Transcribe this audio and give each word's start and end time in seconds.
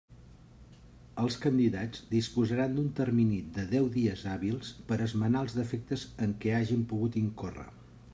Els 1.23 1.35
candidats 1.41 1.99
disposaran 2.13 2.73
d'un 2.77 2.87
termini 2.99 3.37
de 3.57 3.65
deu 3.73 3.89
dies 3.97 4.23
hàbils 4.31 4.71
per 4.89 4.97
esmenar 5.09 5.45
els 5.47 5.55
defectes 5.59 6.07
en 6.27 6.35
què 6.45 6.57
hagen 6.61 6.83
pogut 6.95 7.21
incórrer. 7.23 7.69